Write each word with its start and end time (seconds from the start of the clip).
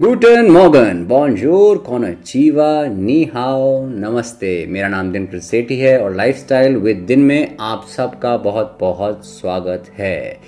गुटन 0.00 0.50
मॉगन 0.50 1.04
bonjour 1.04 1.78
चीवा 2.26 2.66
नी 2.86 3.22
हाओ 3.24 3.86
नमस्ते 3.86 4.66
मेरा 4.66 4.88
नाम 4.88 5.10
दिनप्रीत 5.12 5.42
सेठी 5.42 5.78
है 5.78 5.96
और 6.00 6.14
लाइफस्टाइल 6.14 6.76
विद 6.76 6.96
दिन 6.96 7.20
में 7.20 7.56
आप 7.60 7.86
सबका 7.96 8.36
बहुत 8.36 8.76
बहुत 8.80 9.26
स्वागत 9.26 9.90
है। 9.98 10.40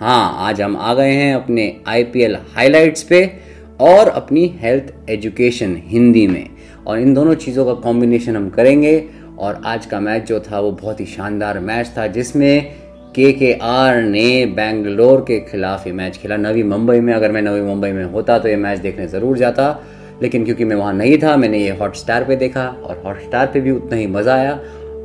हाँ 0.00 0.48
आज 0.48 0.60
हम 0.62 0.76
आ 0.76 0.92
गए 0.94 1.12
हैं 1.12 1.34
अपने 1.34 1.76
आईपीएल 1.88 2.36
हाइलाइट्स 2.56 3.02
पे 3.02 3.24
और 3.80 4.08
अपनी 4.08 4.46
हेल्थ 4.60 4.92
एजुकेशन 5.10 5.76
हिंदी 5.86 6.26
में। 6.26 6.50
और 6.86 6.98
इन 6.98 7.14
दोनों 7.14 7.34
चीज़ों 7.34 7.64
का 7.66 7.74
कॉम्बिनेशन 7.80 8.36
हम 8.36 8.50
करेंगे 8.50 9.04
और 9.38 9.62
आज 9.64 9.86
का 9.86 10.00
मैच 10.00 10.28
जो 10.28 10.40
था 10.40 10.60
वो 10.60 10.72
बहुत 10.72 11.00
ही 11.00 11.06
शानदार 11.06 11.60
मैच 11.60 11.92
था 11.98 12.06
जिसमें 12.06 12.72
के 13.14 13.30
के 13.32 13.52
आर 13.62 14.00
ने 14.02 14.46
बेंगलोर 14.46 15.20
के 15.20 15.38
खिलाफ 15.40 15.86
ये 15.86 15.92
मैच 15.92 16.16
खेला। 16.16 16.36
नवी 16.36 16.62
मुंबई 16.62 17.00
में, 17.00 17.12
अगर 17.14 17.32
मैं 17.32 17.42
नवी 17.42 17.60
मुंबई 17.60 17.90
में 17.92 18.04
होता 18.04 18.38
तो 18.38 18.48
ये 18.48 18.56
मैच 18.56 18.78
देखने 18.78 19.06
ज़रूर 19.08 19.38
जाता। 19.38 19.78
लेकिन 20.22 20.44
क्योंकि 20.44 20.64
मैं 20.64 20.76
वहाँ 20.76 20.92
नहीं 20.92 21.18
था, 21.18 21.36
मैंने 21.36 21.58
ये 21.58 21.70
हॉट 21.76 21.94
स्टार 21.96 22.24
पर 22.24 22.34
देखा 22.34 22.66
और 22.84 23.02
हॉट 23.04 23.20
स्टार 23.20 23.46
पर 23.46 23.60
भी 23.60 23.70
उतना 23.70 23.96
ही 23.96 24.06
मज़ा 24.06 24.34
आया। 24.34 24.58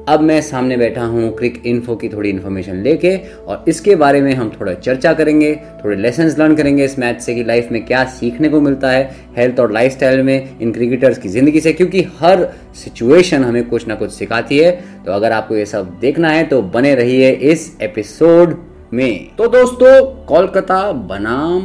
अब 0.09 0.21
मैं 0.21 0.39
सामने 0.41 0.75
बैठा 0.77 1.03
हूँ 1.03 1.29
क्रिक 1.35 1.61
इन्फो 1.65 1.95
की 1.95 2.09
थोड़ी 2.09 2.29
इन्फॉर्मेशन 2.29 2.81
लेके, 2.83 3.15
और 3.47 3.65
इसके 3.67 3.95
बारे 3.95 4.21
में 4.21 4.33
हम 4.33 4.51
थोड़ा 4.51 4.73
चर्चा 4.73 5.13
करेंगे, 5.13 5.53
थोड़े 5.83 5.95
लेसन 5.95 6.27
लर्न 6.39 6.55
करेंगे 6.55 6.85
इस 6.85 6.97
मैच 6.99 7.21
से 7.21 7.35
कि 7.35 7.43
लाइफ 7.43 7.71
में 7.71 7.85
क्या 7.85 8.03
सीखने 8.09 8.49
को 8.49 8.61
मिलता 8.61 8.91
है 8.91 9.09
हेल्थ 9.37 9.59
और 9.59 9.71
लाइफ 9.71 10.03
में 10.25 10.59
इन 10.61 10.71
क्रिकेटर्स 10.71 11.17
की 11.17 11.29
ज़िंदगी 11.29 11.59
से, 11.59 11.73
क्योंकि 11.73 12.01
हर 12.19 12.47
सिचुएशन 12.75 13.43
हमें 13.43 13.67
कुछ 13.69 13.87
ना 13.87 13.95
कुछ 13.95 14.11
सिखाती 14.11 14.57
है। 14.57 14.71
तो 15.05 15.11
अगर 15.11 15.31
आपको 15.31 15.55
ये 15.55 15.65
सब 15.65 15.97
देखना 16.01 16.29
है 16.29 16.43
तो 16.43 16.61
बने 16.61 16.95
रहिए 16.95 17.31
इस 17.51 17.77
एपिसोड 17.81 18.57
में। 18.93 19.35
तो 19.37 19.47
दोस्तों, 19.49 20.01
कोलकाता 20.25 20.91
बनाम 20.91 21.61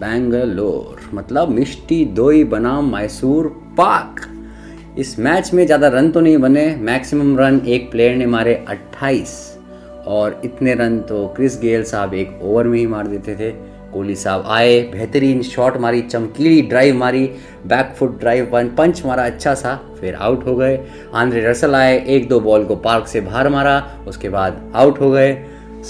बैंगलोर 0.00 1.10
मतलब 1.14 1.48
मिष्टी 1.48 2.04
दोई 2.14 2.44
बनाम 2.46 2.92
मैसूर 2.92 3.48
पाक 3.78 4.20
इस 4.98 5.18
मैच 5.18 5.52
में 5.54 5.64
ज़्यादा 5.66 5.88
रन 5.88 6.10
तो 6.10 6.20
नहीं 6.20 6.36
बने, 6.38 6.64
मैक्सिमम 6.76 7.36
रन 7.38 7.60
एक 7.66 7.90
प्लेयर 7.90 8.16
ने 8.16 8.26
मारे 8.26 8.54
28 8.68 9.34
और 10.06 10.40
इतने 10.44 10.74
रन 10.74 10.98
तो 11.00 11.26
क्रिस 11.36 11.58
गेल 11.60 11.82
साहब 11.84 12.14
एक 12.14 12.40
ओवर 12.42 12.66
में 12.66 12.78
ही 12.78 12.86
मार 12.86 13.06
देते 13.06 13.34
थे। 13.34 13.50
कोहली 13.92 14.14
साहब 14.14 14.44
आए, 14.46 14.80
बेहतरीन 14.82 15.42
शॉट 15.42 15.76
मारी, 15.76 16.00
चमकीली 16.02 16.62
ड्राइव 16.62 16.96
मारी 16.96 17.24
बैक 17.66 17.94
फुट 17.98 18.18
ड्राइव 18.20 18.50
पंच 18.78 19.04
मारा 19.06 19.24
अच्छा 19.26 19.54
सा, 19.54 19.74
फिर 20.00 20.14
आउट 20.14 20.46
हो 20.46 20.54
गए। 20.56 20.78
आंद्रे 21.14 21.44
रसल 21.46 21.74
आए, 21.74 22.04
एक 22.06 22.28
दो 22.28 22.40
बॉल 22.40 22.64
को 22.64 22.76
पार्क 22.78 23.06
से 23.06 23.20
बाहर 23.20 23.48
मारा, 23.48 23.82
उसके 24.08 24.28
बाद 24.28 24.60
आउट 24.74 25.00
हो 25.00 25.10
गए। 25.10 25.36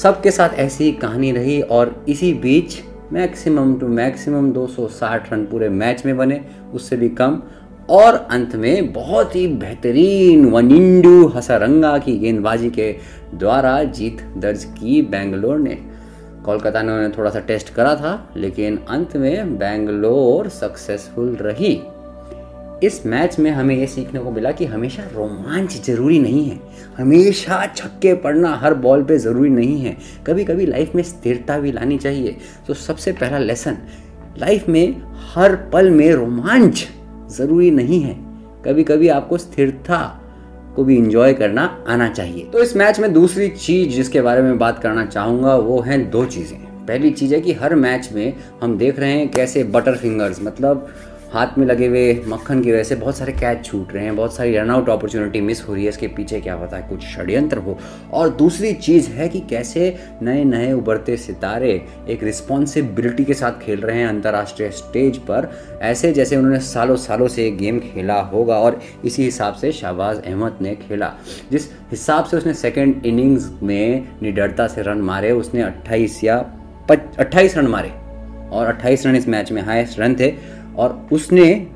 सबके 0.03 0.31
साथ 0.31 0.59
ऐसी 0.59 0.91
कहानी 0.93 1.33
रही 1.33 1.61
और 1.63 2.05
इसी 2.09 2.33
बीच 2.35 2.79
मैक्सिमम 3.13 3.75
टू 3.79 3.89
मैक्सिमम 3.89 4.53
260 4.53 5.33
रन 5.33 5.45
पूरे 5.45 5.69
मैच 5.69 6.05
में 6.07 6.17
बने, 6.17 6.41
उससे 6.75 6.97
भी 6.97 7.09
कम। 7.11 7.43
और 7.91 8.15
अंत 8.31 8.55
में 8.57 8.93
बहुत 8.93 9.37
ही 9.37 9.47
बेहतरीन 9.47 10.45
वनिंडू 10.51 11.27
हसरंगा 11.27 11.99
की 11.99 12.19
गेंदबाजी 12.19 12.71
के 12.71 12.93
द्वारा 13.35 13.83
जीत 13.83 14.23
दर्ज 14.37 14.65
की 14.65 15.03
बेंगलोर 15.03 15.59
ने। 15.59 15.79
कोलकाता 16.45 16.83
ने 16.83 16.93
उन्हें 16.93 17.13
थोड़ा 17.13 17.31
सा 17.31 17.41
टेस्ट 17.41 17.75
करा 17.75 17.95
था, 17.95 18.33
लेकिन 18.37 18.77
अंत 18.89 19.17
में 19.17 19.59
बेंगलोर 19.59 20.49
सक्सेसफुल 20.49 21.35
रही। 21.41 21.81
इस 22.87 23.07
मैच 23.07 23.39
में 23.39 23.51
हमें 23.51 23.75
ये 23.77 23.87
सीखने 23.87 24.21
को 24.21 24.31
मिला 24.31 24.51
कि 24.51 24.65
हमेशा 24.65 25.03
रोमांच 25.03 25.73
ज़रूरी 25.87 26.19
नहीं 26.19 26.45
है। 26.51 26.59
हमेशा 26.99 27.65
छक्के 27.77 28.15
पड़ना 28.15 28.55
हर 28.55 28.75
बॉल 28.75 29.03
पे 29.03 29.19
ज़रूरी 29.19 29.51
नहीं 29.51 29.81
है। 29.81 29.97
कभी 30.27 30.45
कभी 30.45 30.67
लाइफ 30.67 30.95
में 30.95 31.03
स्थिरता 31.03 31.59
भी 31.59 31.73
लानी 31.73 31.99
चाहिए। 31.99 32.37
तो 32.67 32.75
सबसे 32.75 33.13
पहला 33.13 33.39
लेसन, 33.39 33.79
लाइफ 34.39 34.69
में 34.69 35.03
हर 35.35 35.57
पल 35.73 35.91
में 35.91 36.11
रोमांच। 36.13 36.89
ज़रूरी 37.31 37.71
नहीं 37.71 38.01
है। 38.01 38.15
कभी 38.65 38.85
कभी 38.85 39.09
आपको 39.09 39.39
स्थिरता 39.39 39.99
को 40.77 40.85
भी 40.85 40.97
इंजॉय 40.97 41.35
करना 41.35 41.85
आना 41.89 42.09
चाहिए। 42.09 42.45
तो 42.45 42.59
इस 42.59 42.77
मैच 42.77 43.01
में 43.01 43.13
दूसरी 43.13 43.49
चीज़ 43.49 43.89
जिसके 43.89 44.21
बारे 44.21 44.43
में 44.43 44.59
बात 44.59 44.79
करना 44.79 45.05
चाहूँगा, 45.07 45.55
वो 45.57 45.81
है 45.81 45.99
दो 46.11 46.25
चीज़ें। 46.25 46.59
पहली 46.87 47.11
चीज़ 47.11 47.35
है 47.35 47.41
कि 47.41 47.53
हर 47.53 47.75
मैच 47.75 48.09
में 48.13 48.35
हम 48.63 48.77
देख 48.79 48.99
रहे 48.99 49.13
हैं 49.13 49.31
कैसे 49.31 49.65
बटर 49.65 49.97
फिंगर्स 49.97 50.43
मतलब 50.43 50.89
हाथ 51.33 51.59
में 51.59 51.67
लगे 51.67 51.87
हुए 51.87 52.13
मक्खन 52.29 52.61
की 52.63 52.73
वजह 52.73 52.83
से 52.83 52.95
बहुत 52.95 53.17
सारे 53.17 53.33
कैच 53.33 53.65
छूट 53.65 53.93
रहे 53.93 54.05
हैं, 54.05 54.15
बहुत 54.17 54.35
सारी 54.35 54.57
रनआउट 54.57 54.89
अपॉर्चुनिटी 54.89 55.41
मिस 55.41 55.63
हो 55.63 55.75
रही 55.75 55.83
है, 55.85 55.89
इसके 55.89 56.07
पीछे 56.09 56.41
क्या 56.41 56.57
पता 56.57 56.77
है 56.77 56.89
कुछ 56.89 57.05
षड्यंत्र 57.07 57.59
हो। 57.59 57.79
और 58.13 58.29
दूसरी 58.37 58.73
चीज़ 58.73 59.09
है 59.11 59.29
कि 59.29 59.41
कैसे 59.41 59.95
नए 60.23 60.45
नए 60.45 60.73
उभरते 60.73 61.17
सितारे 61.17 61.71
एक 62.09 62.23
रिस्पॉन्सिबिलिटी 62.23 63.25
के 63.25 63.35
साथ 63.35 63.61
खेल 63.63 63.81
रहे 63.81 63.99
हैं 63.99 64.09
अंतर्राष्ट्रीय 64.09 64.71
स्टेज 64.71 65.19
पर। 65.21 65.51
ऐसे 65.83 66.13
जैसे 66.13 66.37
उन्होंने 66.37 66.59
सालों 66.61 66.97
सालों 66.99 67.29
से 67.29 67.51
गेम 67.53 67.79
खेला 67.81 68.21
होगा 68.23 68.57
और 68.57 68.81
इसी 69.05 69.25
हिसाब 69.25 69.55
से 69.55 69.73
शहबाज 69.73 70.23
अहमद 70.23 70.59
ने 70.63 70.75
खेला, 70.79 71.13
जिस 71.51 71.71
हिसाब 71.91 72.25
से 72.25 72.37
उसने 72.37 72.55
सेकेंड 72.57 73.07
इनिंग्स 73.07 73.51
में 73.63 74.09
निडरता 74.23 74.67
से 74.67 74.83
रन 74.83 75.01
मारे, 75.03 75.33
उसने 75.33 75.63
अट्ठाईस 75.63 76.23
या 76.25 76.45
अट्ठाईस 76.91 77.57
रन 77.57 77.67
मारे 77.67 77.93
और 78.51 78.67
अट्ठाईस 78.67 79.07
रन 79.07 79.17
इस 79.17 79.29
मैच 79.29 79.51
में 79.53 79.63
हाईएस्ट 79.63 79.99
रन 80.01 80.15
थे। 80.15 80.35
और 80.79 81.09
उसने, 81.13 81.67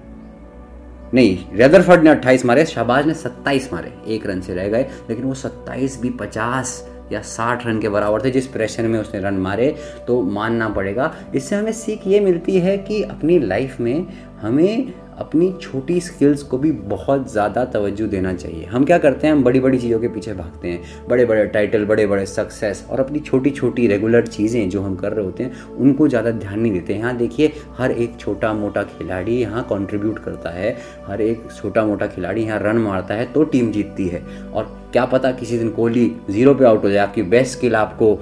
नहीं 1.14 1.56
रेदरफर्ड 1.56 2.04
ने 2.04 2.10
28 2.10 2.44
मारे, 2.44 2.64
शहबाज 2.64 3.06
ने 3.06 3.14
27 3.14 3.72
मारे, 3.72 3.92
एक 4.08 4.26
रन 4.26 4.40
से 4.40 4.54
रह 4.54 4.68
गए, 4.68 4.86
लेकिन 5.10 5.24
वो 5.24 5.34
27 5.34 6.00
भी 6.00 6.10
50 6.10 6.82
या 7.12 7.22
60 7.22 7.66
रन 7.66 7.80
के 7.80 7.88
बराबर 7.88 8.24
थे, 8.24 8.30
जिस 8.30 8.46
प्रेशर 8.46 8.82
में 8.82 8.98
उसने 9.00 9.20
रन 9.20 9.34
मारे 9.34 9.74
तो 10.06 10.22
मानना 10.22 10.68
पड़ेगा। 10.68 11.14
इससे 11.34 11.56
हमें 11.56 11.72
सीख 11.72 12.06
ये 12.06 12.20
मिलती 12.20 12.58
है 12.58 12.78
कि 12.78 13.02
अपनी 13.02 13.38
लाइफ 13.38 13.80
में 13.80 14.06
हमें 14.40 14.92
अपनी 15.18 15.52
छोटी 15.62 16.00
स्किल्स 16.00 16.42
को 16.42 16.58
भी 16.58 16.70
बहुत 16.72 17.30
ज़्यादा 17.32 17.64
तवज्जो 17.66 18.06
देना 18.06 18.32
चाहिए। 18.34 18.64
हम 18.64 18.84
क्या 18.84 18.98
करते 18.98 19.26
हैं? 19.26 19.34
हम 19.34 19.42
बड़ी 19.44 19.60
बड़ी 19.60 19.78
चीज़ों 19.78 19.98
के 20.00 20.08
पीछे 20.08 20.34
भागते 20.34 20.68
हैं। 20.68 21.06
बड़े 21.08 21.24
बड़े 21.24 21.44
टाइटल 21.46 21.84
बड़े 21.84 22.06
बड़े 22.06 22.26
सक्सेस 22.26 22.84
और 22.90 23.00
अपनी 23.00 23.20
छोटी 23.20 23.50
छोटी 23.50 23.86
रेगुलर 23.86 24.26
चीज़ें 24.26 24.68
जो 24.70 24.82
हम 24.82 24.96
कर 24.96 25.12
रहे 25.12 25.24
होते 25.24 25.44
हैं, 25.44 25.64
उनको 25.70 26.08
ज़्यादा 26.08 26.30
ध्यान 26.32 26.60
नहीं 26.60 26.72
देते। 26.72 26.94
यहाँ 26.94 27.16
देखिए, 27.16 27.52
हर 27.78 27.92
एक 27.92 28.18
छोटा 28.20 28.52
मोटा 28.54 28.82
खिलाड़ी 28.84 29.40
यहाँ 29.40 29.64
कॉन्ट्रीब्यूट 29.68 30.18
करता 30.24 30.50
है। 30.50 30.76
हर 31.06 31.20
एक 31.22 31.48
छोटा 31.52 31.84
मोटा 31.84 32.06
खिलाड़ी 32.06 32.44
यहाँ 32.44 32.58
रन 32.60 32.78
मारता 32.78 33.14
है 33.14 33.32
तो 33.32 33.44
टीम 33.44 33.70
जीतती 33.72 34.08
है। 34.08 34.22
और 34.46 34.72
क्या 34.92 35.04
पता 35.06 35.30
किसी 35.34 35.58
दिन 35.58 35.70
कोहली 35.70 36.10
ज़ीरो 36.30 36.54
पे 36.54 36.64
आउट 36.64 36.84
हो 36.84 36.90
जाए, 36.90 36.98
आपकी 36.98 37.22
बेस्ट 37.24 37.56
स्किल 37.56 37.76
आपको 37.76 38.14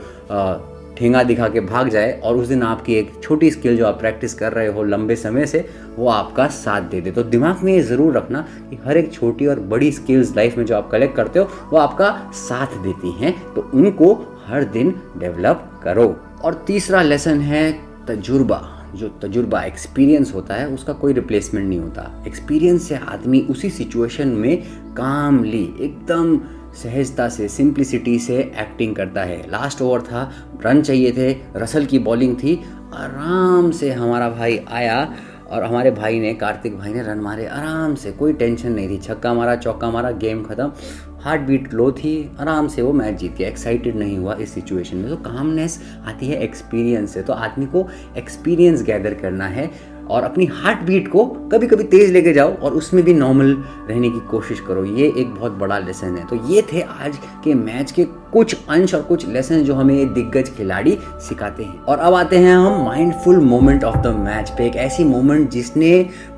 ठेंगा 0.99 1.23
दिखा 1.23 1.49
के 1.49 1.61
भाग 1.61 1.89
जाए 1.89 2.21
और 2.25 2.37
उस 2.37 2.49
दिन 2.49 2.63
आपकी 2.63 2.95
एक 2.95 3.13
छोटी 3.23 3.51
स्किल 3.51 3.77
जो 3.77 3.87
आप 3.87 4.01
प्रैक्टिस 4.01 4.35
कर 4.35 4.53
रहे 4.53 4.67
हो 4.67 4.83
लंबे 4.83 5.17
समय 5.17 5.47
से, 5.47 5.69
वो 5.97 6.09
आपका 6.09 6.47
साथ 6.47 6.81
दे 6.81 7.01
दे। 7.01 7.11
तो 7.11 7.23
दिमाग 7.23 7.63
में 7.63 7.73
ये 7.73 7.83
ज़रूर 7.83 8.17
रखना 8.17 8.41
कि 8.71 8.79
हर 8.85 8.97
एक 8.97 9.13
छोटी 9.13 9.47
और 9.47 9.61
बड़ी 9.61 9.93
स्किल्स 9.93 10.37
लाइफ 10.37 10.59
में 10.59 10.65
जो 10.67 10.77
आप 10.77 10.91
कलेक्ट 10.91 11.17
करते 11.17 11.39
हो, 11.39 11.49
वो 11.73 11.79
आपका 11.79 12.31
साथ 12.35 12.83
देती 12.83 13.13
हैं। 13.13 13.55
तो 13.55 13.71
उनको 13.75 14.15
हर 14.47 14.65
दिन 14.65 14.95
डेवलप 15.19 15.81
करो। 15.85 16.17
और 16.45 16.65
तीसरा 16.67 17.03
लेसन 17.03 17.41
है 17.41 17.73
तजुर्बा। 18.09 18.79
जो 18.95 19.09
तजुर्बा 19.09 19.63
एक्सपीरियंस 19.63 20.35
होता 20.35 20.55
है, 20.55 20.69
उसका 20.69 20.93
कोई 20.93 21.13
रिप्लेसमेंट 21.13 21.69
नहीं 21.69 21.79
होता। 21.79 22.25
एक्सपीरियंस 22.27 22.83
से 22.83 22.95
आदमी 22.95 23.41
उसी 23.51 23.71
सिचुएशन 23.71 24.29
में 24.29 24.63
कामली, 24.97 25.75
एकदम 25.81 26.37
सहजता 26.75 27.29
से 27.29 27.49
सिंप्लिसिटी 27.49 28.19
से 28.19 28.37
एक्टिंग 28.37 28.97
करता 28.97 29.23
है। 29.23 29.51
लास्ट 29.51 29.83
ओवर 29.83 30.01
था 30.01 30.33
रन 30.67 30.83
चाहिए 30.83 31.13
थे 31.13 31.37
रसल 31.57 31.85
की 31.85 31.99
बॉलिंग 31.99 32.37
थी। 32.37 32.61
आराम 32.95 33.71
से 33.71 33.93
हमारा 33.93 34.31
भाई 34.31 34.61
आया 34.69 35.15
और 35.51 35.65
हमारे 35.65 35.91
भाई 35.91 36.21
ने, 36.21 36.35
कार्तिक 36.35 36.79
भाई 36.79 36.93
ने 36.93 37.03
रन 37.03 37.19
मारे। 37.19 37.47
आराम 37.47 37.95
से, 37.95 38.13
कोई 38.13 38.33
टेंशन 38.33 38.73
नहीं 38.73 38.89
थी। 38.89 38.99
छक्का 38.99 39.35
मारा, 39.35 39.57
चौका 39.57 39.91
मारा 39.91 40.11
गेम 40.11 40.43
खत्म। 40.45 40.73
हार्ट 41.21 41.41
बीट 41.41 41.75
लो 41.75 41.93
थी, 41.93 42.37
आराम 42.41 42.69
से 42.69 42.83
वो 42.83 42.93
मैच 42.93 43.19
जीत 43.19 43.37
गया। 43.37 43.49
एक्साइटेड 43.49 43.97
नहीं 43.97 44.19
हुआ 44.19 44.35
इस 44.35 44.55
सिचुएशन 44.55 44.97
में। 44.97 45.09
तो 45.09 45.17
कामनेस 45.17 45.97
आती 46.07 46.27
है 46.27 46.43
एक्सपीरियंस 46.43 47.15
से। 47.15 47.23
तो 47.23 47.33
आदमी 47.33 47.67
को 47.67 47.89
एक्सपीरियंस 48.17 48.83
गैदर 48.83 49.15
करना 49.15 49.47
है। 49.47 49.71
और 50.13 50.23
अपनी 50.23 50.45
हार्ट 50.45 50.79
बीट 50.79 51.09
को 51.09 51.25
कभी 51.53 51.67
कभी 51.67 51.85
तेज 51.85 52.11
लेके 52.11 52.33
जाओ 52.33 52.55
और 52.57 52.73
उसमें 52.73 53.05
भी 53.05 53.15
नॉर्मल 53.15 53.53
रहने 53.91 54.11
की 54.11 54.21
कोशिश 54.31 54.61
करो। 54.61 54.85
ये 54.85 55.13
एक 55.19 55.35
बहुत 55.35 55.53
बड़ा 55.53 55.79
लेसन 55.79 56.17
है। 56.17 56.27
तो 56.27 56.37
ये 56.49 56.63
थे 56.73 56.81
आज 56.81 57.19
के 57.45 57.55
मैच 57.55 57.91
के 57.93 58.05
कुछ 58.33 58.57
अंश 58.69 58.95
और 58.95 59.03
कुछ 59.03 59.27
लेसन 59.29 59.63
जो 59.63 59.75
हमें 59.75 59.95
ये 59.95 60.05
दिग्गज 60.05 60.49
खिलाड़ी 60.57 60.97
सिखाते 61.21 61.63
हैं। 61.63 61.79
और 61.81 61.99
अब 61.99 62.15
आते 62.15 62.39
हैं 62.39 62.55
हम 62.57 62.85
mindful 62.85 63.41
moment 63.41 63.85
of 63.85 63.97
the 63.99 64.15
match 64.19 64.51
पे। 64.51 64.67
एक 64.67 64.77
ऐसी 64.77 65.05
मोमेंट 65.05 65.51
जिसने 65.51 65.91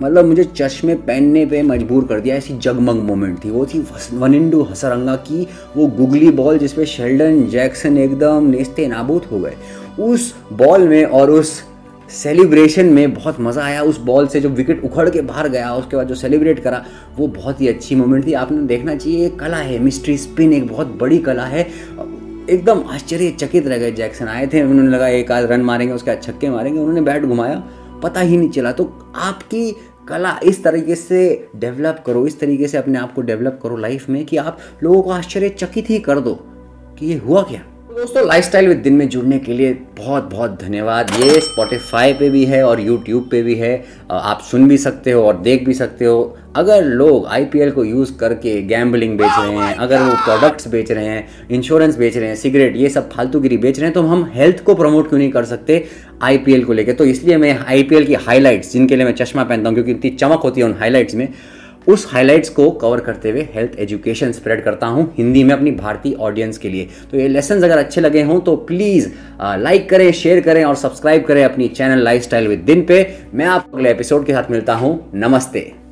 मतलब 0.03 0.25
मुझे 0.25 0.44
चश्मे 0.44 0.94
पहनने 0.94 1.44
पे 1.47 1.62
मजबूर 1.62 2.05
कर 2.05 2.20
दिया। 2.20 2.37
ऐसी 2.37 2.59
जगमग 2.59 3.03
मोमेंट 3.03 3.44
थी। 3.44 3.50
वो 3.50 3.67
थी 3.67 3.87
वनिंडू 4.12 4.62
हसरंगा 4.62 5.17
की 5.29 5.47
वो 5.77 5.87
गुगली 5.97 6.31
बॉल 6.32 6.59
जिसपे 6.59 6.87
शेल्डन 6.87 7.43
जैक्सन 7.47 7.99
एकदम 7.99 8.47
नेस्ते 8.47 8.87
नाबूद 8.87 9.29
हो 9.32 9.38
गए। 9.38 9.56
उस 10.03 10.35
बॉल 10.53 10.88
में 10.88 11.05
और 11.05 11.31
उस 11.31 11.62
सेलिब्रेशन 12.11 12.87
में 12.87 13.15
बहुत 13.15 13.41
मज़ा 13.41 13.62
आया। 13.62 13.83
उस 13.83 14.01
बॉल 14.01 14.27
से 14.27 14.41
जो 14.41 14.49
विकेट 14.49 14.85
उखड़ 14.85 15.11
के 15.11 15.21
बाहर 15.21 15.49
गया, 15.49 15.75
उसके 15.75 15.97
बाद 15.97 16.09
जो 16.09 16.15
सेलिब्रेट 16.15 16.61
करा, 16.61 16.85
वो 17.17 17.27
बहुत 17.27 17.61
ही 17.61 17.69
अच्छी 17.69 17.95
मोमेंट 17.95 18.27
थी। 18.27 18.33
आपने 18.33 18.62
देखना 18.62 18.97
चाहिए 18.97 19.27
एक 19.27 19.39
कला 19.39 19.56
है, 19.56 19.79
मिस्ट्री 19.79 20.17
स्पिन 20.19 20.53
एक 20.53 20.67
बहुत 20.67 20.87
बड़ी 20.87 21.19
कला 21.19 21.45
है। 21.45 21.62
एकदम 22.51 22.83
आश्चर्यचकित 22.91 23.67
रह 23.67 23.79
गए 23.79 23.93
जैक्सन। 23.93 24.29
आए 24.29 24.47
थे, 24.47 24.62
उन्होंने 24.62 24.91
लगा 24.91 25.09
एक 25.09 25.33
आध 25.33 25.45
रन 25.45 25.61
मारेंगे, 25.61 25.95
उसके 25.95 26.11
बाद 26.11 26.23
छक्के 26.23 26.51
मारेंगे, 26.51 26.79
उन्होंने 26.81 27.01
बैट 27.01 27.25
घुमाया। 27.25 27.62
पता 28.03 28.21
ही 28.21 28.37
नहीं 28.37 28.51
चला। 28.51 28.73
तो 28.73 29.12
आपकी 29.17 29.77
कला 30.09 30.41
इस 30.43 30.65
तरीके 30.65 30.95
से 30.95 31.49
डेवलप 31.56 32.03
करो, 32.06 32.27
इस 32.27 32.41
तरीके 32.41 32.69
से 32.69 32.79
अपने 32.79 32.99
आप 32.99 33.15
को 33.15 33.23
डेवलप 33.23 33.61
करो 33.62 33.77
लाइफ 33.77 34.09
में 34.09 34.25
कि 34.27 34.37
आप 34.37 34.59
लोगों 34.83 35.03
को 35.03 35.11
आश्चर्यचकित 35.11 35.91
ही 35.91 35.99
कर 35.99 36.21
दो 36.21 36.35
कि 36.99 37.06
ये 37.06 37.17
हुआ 37.17 37.43
क्या? 37.43 37.61
दोस्तों 37.94 38.26
लाइफस्टाइल 38.26 38.69
विद 38.69 38.76
दिन 38.76 38.94
में 38.94 39.08
जुड़ने 39.08 39.38
के 39.38 39.52
लिए 39.52 39.73
बहुत 39.99 40.25
बहुत 40.31 40.56
धन्यवाद। 40.61 41.11
ये 41.12 41.41
स्पॉटिफाई 41.41 42.12
पे 42.12 42.31
भी 42.31 42.44
है 42.44 42.62
और 42.67 42.81
यूट्यूब 42.81 43.29
पे 43.31 43.43
भी 43.43 43.55
है। 43.55 43.73
आप 44.11 44.41
सुन 44.43 44.67
भी 44.69 44.79
सकते 44.79 45.11
हो 45.11 45.23
और 45.25 45.37
देख 45.41 45.64
भी 45.67 45.75
सकते 45.75 46.05
हो। 46.05 46.37
अगर 46.56 46.85
लोग 46.85 47.26
आईपीएल 47.26 47.70
को 47.70 47.85
यूज़ 47.85 48.12
करके 48.19 48.61
गैम्बलिंग 48.62 49.17
बेच 49.19 49.31
रहे 49.38 49.56
हैं, 49.56 49.75
अगर 49.76 50.02
वो 50.02 50.14
प्रोडक्ट्स 50.25 50.69
बेच 50.69 50.91
रहे 50.93 51.05
हैं 51.05 51.49
इंश्योरेंस 51.50 51.99
बेच 51.99 52.17
रहे 52.17 52.29
हैं 52.29 52.37
सिगरेट 52.37 52.76
ये 52.76 52.88
सब 52.88 53.11
फालतूगिरी 53.11 53.56
बेच 53.58 53.79
रहे 53.79 53.87
हैं 53.87 53.94
तो 53.94 54.02
हम 54.02 54.31
हेल्थ 54.35 54.64
को 54.64 54.75
प्रमोट 54.75 55.08
क्यों 55.08 55.19
नहीं 55.19 55.31
कर 55.31 55.44
सकते 55.44 55.85
आईपीएल 56.23 56.64
को 56.64 56.73
लेकर 56.73 56.93
तो 56.93 57.05
इसलिए 57.06 57.37
मैं 57.37 57.58
आईपीएल 57.58 58.06
की 58.06 58.14
हाईलाइट्स 58.26 58.73
जिनके 58.73 58.96
लिए 58.96 59.05
मैं 59.05 59.14
चश्मा 59.14 59.44
पहनता 59.44 59.69
हूँ, 59.69 59.75
क्योंकि 59.75 59.91
इतनी 59.91 60.11
चमक 60.11 60.41
होती 60.41 60.61
है 60.61 60.67
उन 60.67 60.75
हाईलाइट्स 60.81 61.14
में 61.14 61.29
उस 61.87 62.07
हाइलाइट्स 62.11 62.49
को 62.49 62.71
कवर 62.73 63.01
करते 63.01 63.31
हुए 63.31 63.43
हेल्थ 63.55 63.79
एजुकेशन 63.81 64.33
स्प्रेड 64.33 64.63
करता 64.65 64.87
हूँ 64.87 65.13
हिंदी 65.19 65.45
में 65.45 65.55
अपनी 65.55 65.71
भारतीय 65.73 66.15
ऑडियंस 66.15 66.59
के 66.59 66.69
लिए। 66.69 66.89
तो 67.11 67.19
ये 67.19 67.29
लेसन 67.29 67.63
अगर 67.63 67.79
अच्छे 67.79 68.01
लगे 68.01 68.23
हों 68.23 68.41
तो 68.41 68.57
प्लीज़ 68.67 69.09
लाइक 69.59 69.89
करें 69.91 70.11
शेयर 70.13 70.41
करें 70.41 70.65
और 70.65 70.75
सब्सक्राइब 70.77 71.25
करें 71.25 71.45
अपनी 71.45 71.69
चैनल 71.69 72.05
लाइफ 72.05 72.23
स्टाइल 72.23 72.49
विद 72.49 72.61
दिन 72.63 72.85
पे। 72.87 73.07
मैं 73.35 73.47
आपको 73.47 73.77
अगले 73.77 73.91
एपिसोड 73.91 74.27
के 74.27 74.33
साथ 74.33 74.51
मिलता 74.51 74.75
हूँ। 74.75 74.99
नमस्ते। 75.15 75.84